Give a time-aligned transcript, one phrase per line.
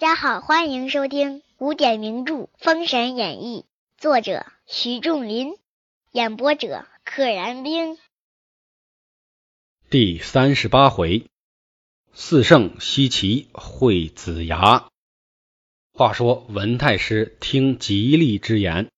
[0.00, 3.66] 大家好，欢迎收听古典名著《封神演义》，
[4.00, 5.58] 作者徐仲林，
[6.10, 7.98] 演播者可燃冰。
[9.90, 11.26] 第三十八回，
[12.14, 14.88] 四圣西岐会子牙。
[15.92, 18.88] 话说文太师听吉利之言，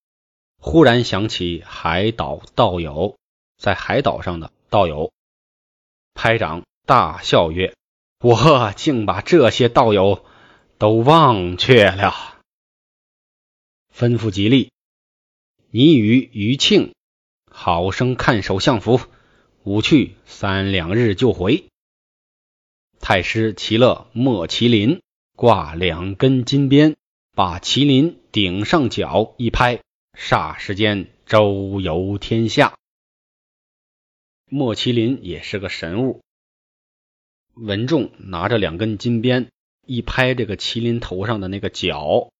[0.60, 3.16] 忽然想起海岛道友，
[3.58, 5.10] 在海岛上的道友，
[6.14, 7.74] 拍掌大笑曰
[8.22, 10.24] ：“我竟把这些道友。”
[10.82, 12.42] 都忘却了。
[13.94, 14.72] 吩咐吉利，
[15.70, 16.92] 你与余庆
[17.48, 19.00] 好生看守相府，
[19.62, 21.68] 吾去三两日就回。
[22.98, 25.02] 太师齐乐莫麒麟
[25.36, 26.96] 挂两根金鞭，
[27.30, 29.84] 把麒麟顶上角一拍，
[30.18, 32.76] 霎时间周游天下。
[34.50, 36.22] 莫麒麟也是个神物。
[37.54, 39.51] 文仲拿着两根金鞭。
[39.86, 42.30] 一拍这个麒麟头上的那个角，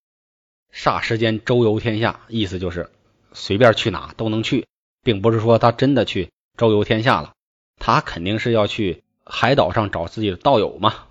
[0.73, 2.91] 霎时间周游天下，意思就是
[3.33, 4.67] 随便去哪都能去，
[5.03, 7.35] 并不是说他真的去周游天下了，
[7.77, 11.09] 他肯定是要去海岛上找自己的道友嘛。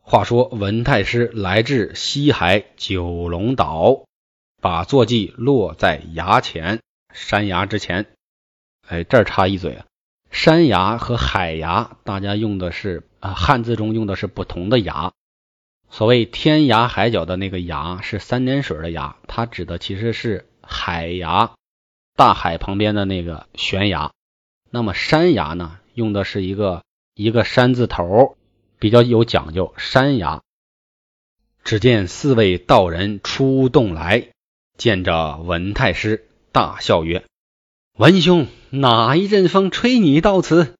[0.00, 4.04] 话说文太师来至西海九龙岛，
[4.60, 6.80] 把坐骑落在崖前
[7.12, 8.06] 山崖之前。
[8.86, 9.84] 哎，这儿插一嘴啊。
[10.30, 15.12] 山崖和海崖，大家用的是啊，汉字中用的是不同的崖。
[15.90, 21.52] 所谓天涯海角的那个崖是三点水的崖，它指的其实是海崖，
[22.14, 24.12] 大海旁边的那个悬崖。
[24.70, 26.82] 那么山崖呢，用的是一个
[27.14, 28.36] 一个山字头，
[28.78, 29.72] 比较有讲究。
[29.78, 30.42] 山崖，
[31.64, 34.28] 只见四位道人出洞来，
[34.76, 37.24] 见着文太师，大笑曰。
[37.98, 40.76] 文兄，哪一阵风吹你到此？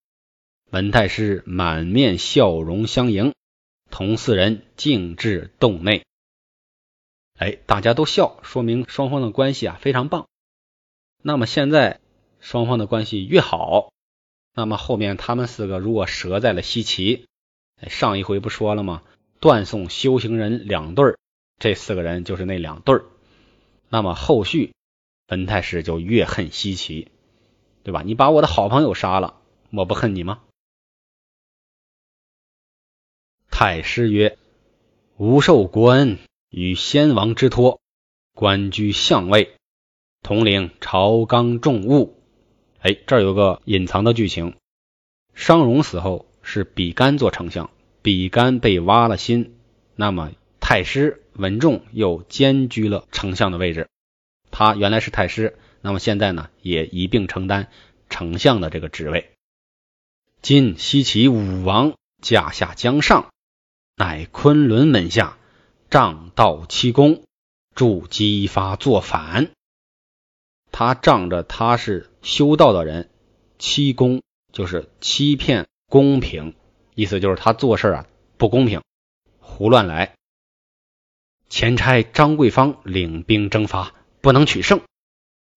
[0.70, 3.34] 文太师满面笑容相迎，
[3.90, 6.04] 同四人径至洞内。
[7.36, 10.28] 哎，大家都笑，说明双方的关系啊非常棒。
[11.20, 11.98] 那么现在
[12.38, 13.90] 双方的关系越好，
[14.54, 17.24] 那么后面他们四个如果折在了西岐，
[17.88, 19.02] 上一回不说了吗？
[19.40, 21.18] 断送修行人两对儿，
[21.58, 23.06] 这四个人就是那两对儿。
[23.88, 24.70] 那么后续。
[25.28, 27.09] 文太师就越恨西岐，
[27.83, 28.03] 对吧？
[28.03, 29.41] 你把我的好朋友杀了，
[29.71, 30.41] 我不恨你吗？
[33.50, 34.39] 太师曰
[35.19, 36.19] ：“吾受国恩，
[36.49, 37.78] 与先王之托，
[38.34, 39.55] 官居相位，
[40.22, 42.22] 统领朝纲重务。”
[42.81, 44.56] 哎，这儿有个隐藏的剧情：
[45.34, 49.59] 商容死后是比干做丞相，比干被挖了心，
[49.95, 53.91] 那么太师文仲又兼居了丞相的位置。
[54.58, 57.69] 他原来是太师，那么现在呢，也一并承担
[58.10, 59.30] 丞相的这个职位。
[60.42, 63.30] 今西岐武王驾下江上，
[63.94, 65.38] 乃昆仑门下
[65.91, 67.22] 仗道七公，
[67.76, 69.52] 助姬发作反。
[70.72, 73.10] 他仗着他是修道的人，
[73.60, 76.56] 七公就是欺骗公平，
[76.97, 78.82] 意思就是他做事啊不公平，
[79.38, 80.16] 胡乱来。
[81.48, 83.94] 前差张桂芳领兵征伐。
[84.20, 84.82] 不能取胜，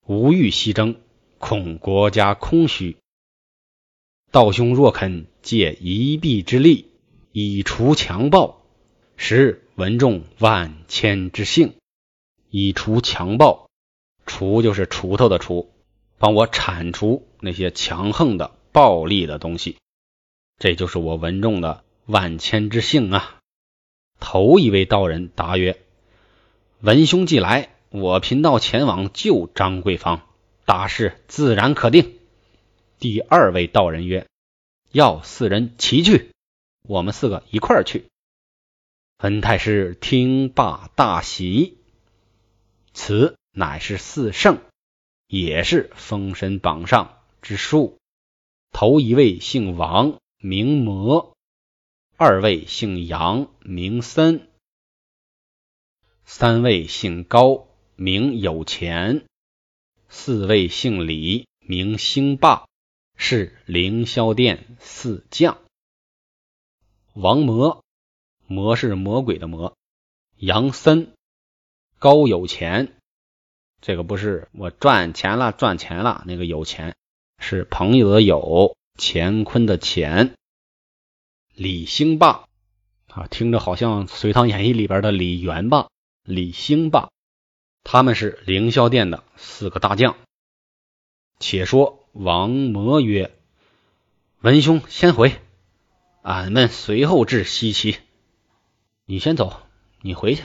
[0.05, 0.95] 无欲西征，
[1.39, 2.97] 恐国家空虚。
[4.31, 6.91] 道兄若肯借一臂之力，
[7.31, 8.61] 以除强暴，
[9.17, 11.73] 实文仲万千之幸。
[12.49, 13.69] 以除强暴，
[14.25, 15.67] 除就是锄头的锄，
[16.17, 19.77] 帮我铲除那些强横的、暴力的东西，
[20.59, 23.39] 这就是我文仲的万千之幸啊！
[24.19, 25.81] 头一位道人答曰
[26.81, 30.25] ：“文兄既来。”我贫道前往救张桂芳，
[30.63, 32.17] 大事自然可定。
[32.99, 34.27] 第二位道人曰
[34.93, 36.31] ：“要四人齐去，
[36.87, 38.05] 我们四个一块儿去。”
[39.21, 41.79] 文太师听罢大喜，
[42.93, 44.59] 此乃是四圣，
[45.27, 47.97] 也是封神榜上之数。
[48.71, 51.33] 头一位姓王，名魔；
[52.15, 54.47] 二位姓杨，名森；
[56.23, 57.67] 三位姓高。
[58.03, 59.27] 名有钱，
[60.09, 62.65] 四位姓李，名兴霸，
[63.15, 65.59] 是凌霄殿四将。
[67.13, 67.83] 王魔，
[68.47, 69.77] 魔是魔鬼的魔。
[70.37, 71.13] 杨森，
[71.99, 72.97] 高有钱，
[73.81, 76.95] 这个不是我赚钱了赚钱了那个有钱，
[77.37, 80.33] 是朋友的友，乾坤的乾。
[81.53, 82.47] 李兴霸
[83.09, 85.87] 啊，听着好像《隋唐演义》里边的李元霸，
[86.23, 87.11] 李兴霸。
[87.83, 90.15] 他们是凌霄殿的四个大将。
[91.39, 93.31] 且说王魔曰
[94.41, 95.33] ：“文兄先回，
[96.21, 97.97] 俺们随后至西岐。”
[99.05, 99.61] 你先走，
[100.01, 100.43] 你回去，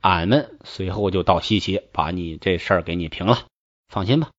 [0.00, 3.46] 俺们随后就到西岐，把你这事儿给你平了。
[3.88, 4.30] 放心吧。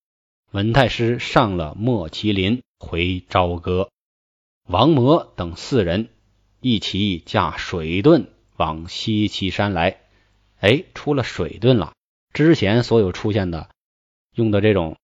[0.50, 3.88] 文太师上了莫麒麟，回朝歌。
[4.68, 6.08] 王魔等四人
[6.60, 8.26] 一起驾水遁
[8.56, 10.00] 往西岐山来。
[10.60, 11.92] 哎，出了水遁了。
[12.34, 13.70] 之前所有出现的
[14.34, 14.98] 用的这种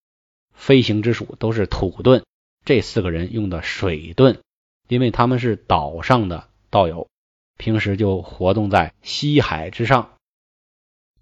[0.52, 2.24] 飞行之术都是土遁，
[2.64, 4.40] 这四个人用的水遁，
[4.88, 7.08] 因为他们是岛上的道友，
[7.56, 10.16] 平时就活动在西海之上，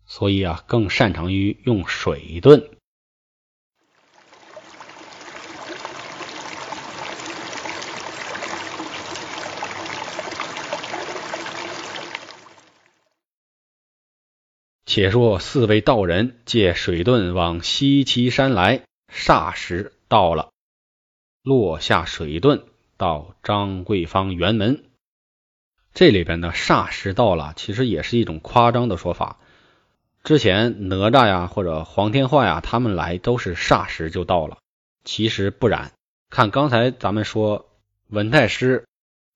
[0.07, 2.78] 所以啊，更擅长于用水遁。
[14.89, 20.49] 且说四位道人借水遁往西岐山来，霎时到了，
[21.43, 22.63] 落下水遁
[22.97, 24.83] 到张桂芳辕门。
[25.93, 29.39] 这里边的霎时到了，其实也是一种夸张的说法。
[30.25, 34.57] 之前哪吒呀或者黄天化呀，他们来都是霎时就到了，
[35.05, 35.93] 其实不然。
[36.31, 37.69] 看刚才咱们说
[38.09, 38.87] 文太师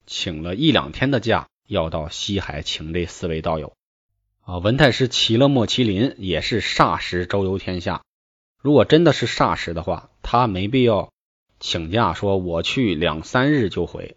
[0.06, 3.74] 请了一两天的假，要到西海请这四位道友。
[4.42, 8.02] 啊，文太师骑了莫麒麟，也是霎时周游天下。
[8.58, 11.12] 如果真的是霎时的话，他没必要
[11.60, 14.16] 请假，说我去两三日就回，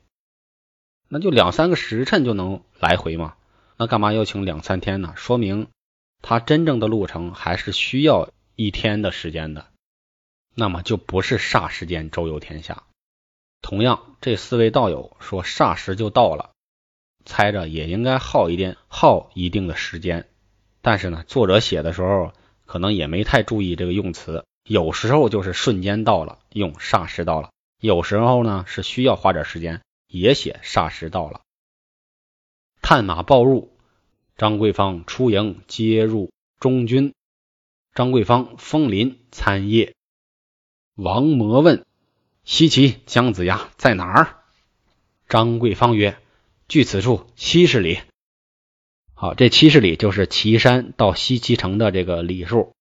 [1.08, 3.36] 那就两三个时辰就能来回嘛。
[3.78, 5.14] 那干嘛要请两三天呢？
[5.16, 5.68] 说明
[6.24, 9.68] 他真正的路程还是需要一天的时间的。
[10.56, 12.84] 那么就不是霎时间周游天下。
[13.62, 16.55] 同样，这四位道友说霎时就到了。
[17.26, 20.30] 猜着也应该耗一点，耗一定的时间。
[20.82, 22.32] 但是呢，作者写的时候
[22.66, 27.50] 可能也没太注意这个用词，有时候就是瞬间到了，用霎时到了；
[27.82, 31.42] 有时候呢是需要花点时间，也写霎时到了。
[32.82, 33.76] 探马报入，
[34.38, 37.14] 张桂芳出营接入中军。
[37.96, 39.94] 张桂芳封临参谒。
[40.96, 41.86] 王魔问
[42.44, 44.36] ：“西岐姜子牙在哪儿？”
[45.28, 46.18] 张桂芳曰。
[46.68, 48.00] 距此处七十里，
[49.14, 52.74] 好，这七十里就是岐山到西岐城的这个里数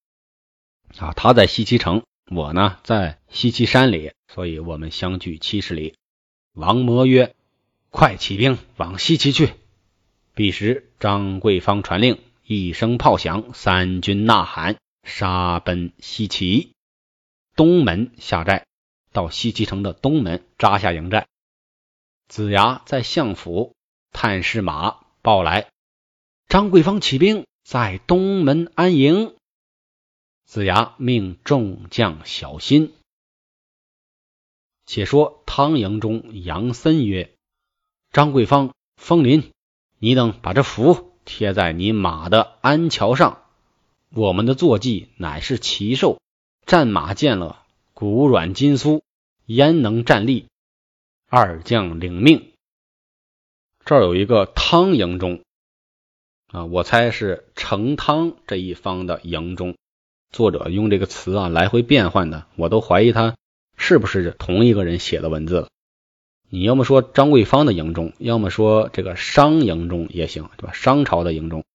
[0.97, 1.13] 啊。
[1.13, 5.93] 他在西岐城，我呢在西岐山里，所以我们相距七十里。
[6.53, 7.35] 王摩曰
[7.91, 9.51] ：“快起兵往西岐去。”
[10.33, 16.73] 彼时张桂芳传令，一声炮响，三军呐喊，杀奔西岐
[17.55, 18.65] 东门下寨，
[19.13, 21.27] 到西岐城的东门扎下营寨。
[22.27, 23.73] 子牙在相府。
[24.17, 25.67] 探视马报来，
[26.47, 29.35] 张桂芳起兵在东门安营。
[30.45, 32.93] 子牙命众将小心。
[34.85, 37.35] 且说汤营中杨森曰
[38.13, 39.51] ：“张桂芳、风林，
[39.99, 43.43] 你等把这符贴在你马的鞍桥上。
[44.13, 46.21] 我们的坐骑乃是奇兽，
[46.65, 49.01] 战马见了骨软筋酥，
[49.45, 50.45] 焉能站立？
[51.37, 52.53] 二将领命。”
[53.83, 55.41] 这儿有一个汤营中
[56.47, 59.75] 啊，我猜是成汤这一方的营中。
[60.31, 63.35] 作者用这个词啊来回变换的，我都怀疑他
[63.75, 65.67] 是不是同一个人写的文字了。
[66.49, 70.71] 你要么说张桂芳的营中，要么说这个商营中也行，对吧？
[70.71, 71.65] 商朝的营中，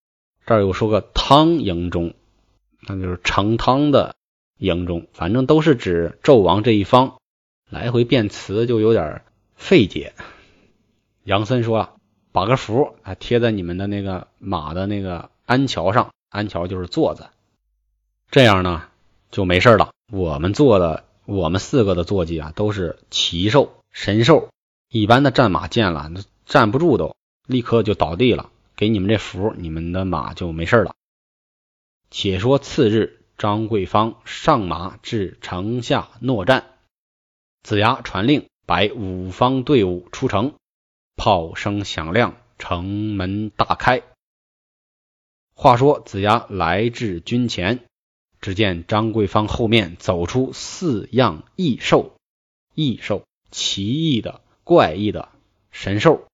[0.47, 2.15] 这儿又说个汤营中，
[2.89, 4.17] 那就是成汤的
[4.57, 7.19] 营中，反正都是指纣王这一方。
[7.69, 9.23] 来回变词就有点
[9.61, 10.15] 费解。
[11.23, 11.95] 杨森说啊。
[12.33, 17.27] 把个符啊贴在你们的那个马的那个鞍桥上，鞍桥就是座子，
[18.31, 18.85] 这样呢
[19.33, 19.91] 就没事了。
[20.13, 24.49] 我们坐的，我们四个的坐骑啊都是奇兽、神兽，
[24.91, 26.09] 一般的战马见了
[26.47, 27.17] 站不住，都
[27.49, 28.49] 立刻就倒地了。
[28.77, 30.95] 给你们这符，你们的马就没事了。
[32.13, 36.75] 且说次日，张桂芳上马至城下诺战，
[37.65, 40.55] 子牙传令，摆五方队伍出城。
[41.17, 44.05] 炮声响亮，城门大开。
[45.55, 47.85] 话说子牙来至军前，
[48.41, 52.15] 只见张桂芳后面走出四样异兽，
[52.77, 55.31] 异兽奇异的、怪异的
[55.73, 56.29] 神兽。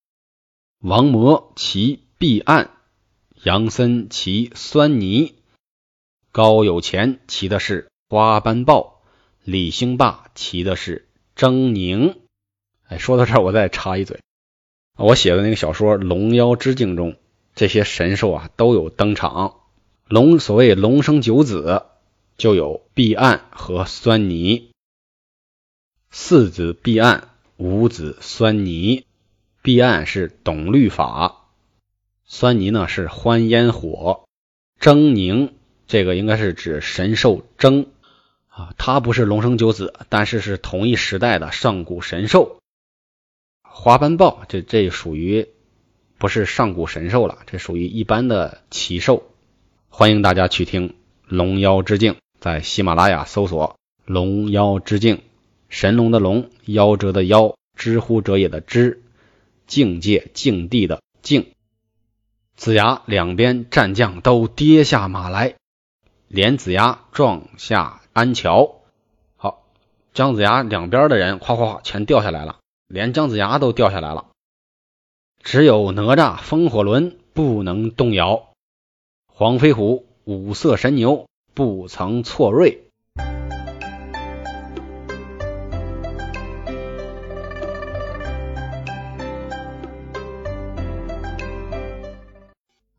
[0.78, 2.70] 王魔骑碧岸，
[3.44, 5.36] 杨森骑酸泥，
[6.32, 9.00] 高有钱骑的是花斑豹，
[9.42, 12.18] 李兴霸骑的是狰狞。
[12.88, 14.20] 哎，说到这儿，我再插一嘴。
[14.96, 17.16] 我写的那个小说《龙妖之境》中，
[17.54, 19.56] 这些神兽啊都有登场。
[20.06, 21.82] 龙所谓龙生九子，
[22.36, 24.70] 就有碧岸和酸泥。
[26.10, 29.04] 四子碧岸，五子酸泥。
[29.62, 31.48] 碧岸是懂律法，
[32.24, 34.24] 酸泥呢是欢烟火，
[34.80, 35.50] 狰狞
[35.88, 37.86] 这个应该是指神兽狰
[38.46, 42.60] 啊，它不是龙生九子，但是是同一时代的上古神兽。
[43.78, 45.48] 花斑豹这这属于
[46.16, 49.22] 不是上古神兽了，这属于一般的奇兽。
[49.90, 50.88] 欢迎大家去听
[51.26, 55.20] 《龙妖之境》，在喜马拉雅搜索“龙妖之境”，
[55.68, 59.02] 神龙的龙，夭折的夭，知乎者也的知，
[59.66, 61.52] 境界境地的境。
[62.56, 65.54] 子牙两边战将都跌下马来，
[66.28, 68.80] 连子牙撞下安桥。
[69.36, 69.66] 好，
[70.14, 74.28] 姜子牙两边的人哗哗全掉下来了，连姜子牙都掉下来了，
[75.42, 78.50] 只有哪吒风火轮不能动摇，
[79.26, 82.84] 黄飞虎五色神牛不曾错锐。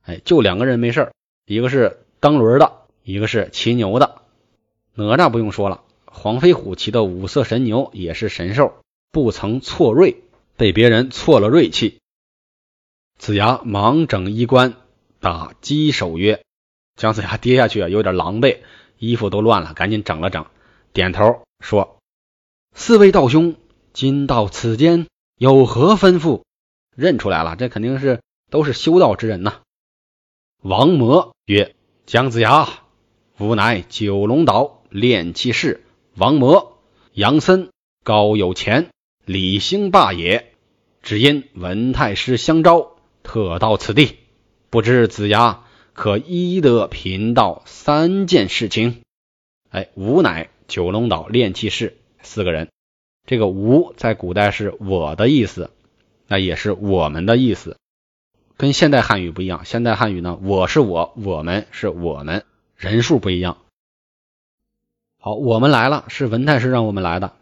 [0.03, 1.13] 哎，就两个人没事
[1.45, 4.21] 一个是蹬轮的，一个是骑牛的。
[4.95, 8.73] 哪吒不用说了，黄飞虎骑的五色神牛也是神兽，
[9.11, 10.23] 不曾错锐，
[10.55, 11.99] 被别人错了锐气。
[13.17, 14.75] 子牙忙整衣冠，
[15.19, 16.43] 打稽首曰
[16.95, 18.59] ：“姜子牙跌下去啊，有点狼狈，
[18.97, 20.45] 衣服都乱了，赶紧整了整，
[20.93, 21.97] 点头说
[22.75, 23.55] ：‘四位道兄，
[23.93, 26.43] 今到此间有何吩咐？’
[26.95, 28.21] 认出来了，这肯定是
[28.51, 29.61] 都是修道之人呐。”
[30.61, 32.67] 王魔曰：“姜子牙，
[33.39, 35.83] 吾乃九龙岛炼气士
[36.15, 36.79] 王魔，
[37.13, 37.69] 杨森
[38.03, 38.89] 高有钱，
[39.27, 40.53] 李兴霸也。
[41.01, 44.15] 只因文太师相招，特到此地。
[44.69, 49.01] 不知子牙可依得贫道三件事情。”
[49.69, 52.69] 哎，吾乃九龙岛炼气士四个人。
[53.25, 55.71] 这个“吾”在古代是我的意思，
[56.27, 57.75] 那也是我们的意思。
[58.55, 62.45] 跟现代汉语不一样，现代汉语呢，我是我，我们是我们，
[62.77, 63.57] 人数不一样。
[65.19, 67.33] 好，我们来了，是文太师让我们来的。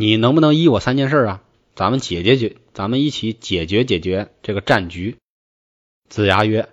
[0.00, 1.42] 你能不能依我三件事啊？
[1.74, 5.16] 咱们解决解，咱们一起解决解决这个战局。
[6.08, 6.68] 子牙曰：“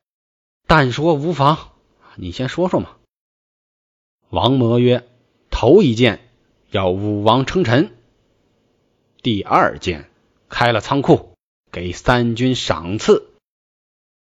[0.68, 1.72] 但说无妨，
[2.18, 2.98] 你先说说嘛。”
[4.30, 5.10] 王魔曰
[5.50, 6.30] ：“头一件
[6.70, 7.96] 要武王称臣，
[9.24, 10.08] 第二件
[10.48, 11.34] 开了仓库，
[11.72, 13.34] 给三军赏赐。”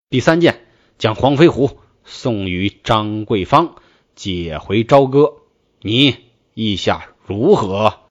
[0.08, 0.64] 第三件，
[0.98, 3.82] 将黄飞虎送与张桂芳，
[4.14, 5.38] 解回朝歌。
[5.80, 6.16] 你
[6.54, 8.03] 意下如何？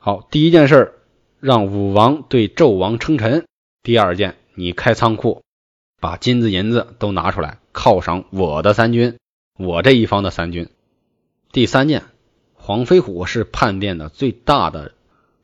[0.00, 0.94] 好，第一件事儿，
[1.40, 3.42] 让武王对纣王称臣；
[3.82, 5.42] 第二件，你开仓库，
[6.00, 9.18] 把金子银子都拿出来犒赏我的三军，
[9.58, 10.68] 我这一方的三军。
[11.50, 12.04] 第三件，
[12.54, 14.94] 黄飞虎是叛变的最大的、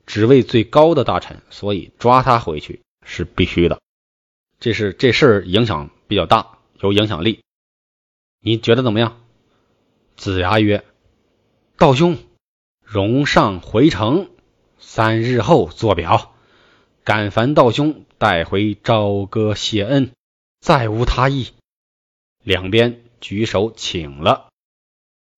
[0.05, 3.81] 职位最高的大臣，所以抓他回去是必须的。
[4.61, 7.41] 这是这事儿影响比较大，有影响力，
[8.39, 9.17] 你觉得怎么样？
[10.15, 10.85] 子牙曰
[11.77, 12.17] ：“道兄，
[12.81, 14.29] 荣上回城，
[14.87, 16.31] 三日后做表。
[17.03, 20.11] 敢烦道兄带回朝歌谢恩，
[20.59, 21.49] 再无他意。”
[22.43, 24.49] 两边举手请了，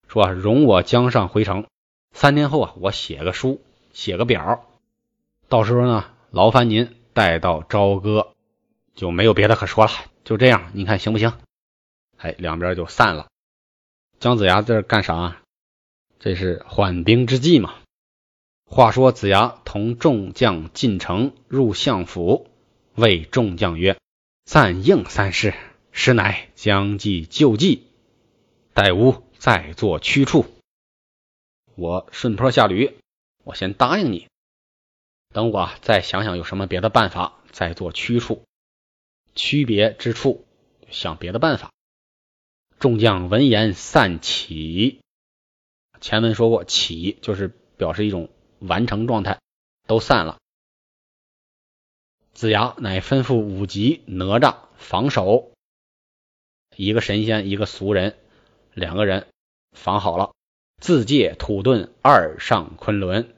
[0.08, 1.66] 说啊：“容我江上回城，
[2.12, 3.62] 三天后啊，我写个书，
[3.94, 4.66] 写个表，
[5.48, 8.34] 到时候呢，劳烦您带到朝歌。”
[8.96, 9.92] 就没有别的可说了，
[10.24, 11.34] 就这样，你看行不行？
[12.18, 13.28] 哎，两边就散了。
[14.20, 15.38] 姜子牙在这干啥？
[16.20, 17.76] 这是缓兵之计嘛。
[18.70, 22.50] 话说子牙同众将进城入相府，
[22.96, 23.98] 谓众将曰
[24.44, 25.54] ：“暂应三事，
[25.94, 27.88] 实乃将计就计，
[28.74, 30.46] 待吾再做驱处。
[31.76, 32.98] 我顺坡下驴，
[33.46, 34.28] 我先答应你，
[35.34, 38.44] 等我再想想有什么别的办法，再做驱处。”
[39.34, 40.46] 区别之处，
[40.90, 41.72] 想别的办法。
[42.80, 45.00] 众将闻言散起。
[46.02, 47.48] 前文说过，起就是
[47.78, 49.40] 表示一种完成状态，
[49.88, 50.38] 都散了。
[52.34, 55.52] 子牙乃吩咐五级哪吒防守，
[56.76, 58.18] 一个神仙，一个俗人，
[58.74, 59.28] 两个人
[59.72, 60.34] 防好了，
[60.82, 63.34] 自借土遁二上昆仑。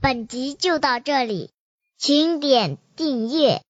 [0.00, 1.50] 本集就到这里，
[1.96, 3.62] 请点订阅。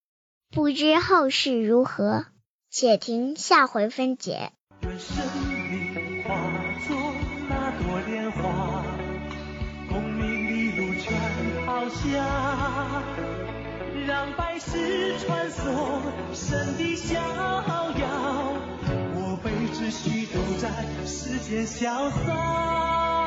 [0.50, 2.26] 不知后事如何，
[2.70, 4.52] 且听下回分解。
[4.82, 5.16] 愿生
[5.58, 6.34] 命化
[6.86, 6.96] 作
[7.48, 8.23] 那朵莲
[11.94, 13.02] 下，
[14.06, 18.54] 让百世传颂神的逍遥。
[19.14, 20.68] 我辈只需都在
[21.06, 23.23] 世间潇洒。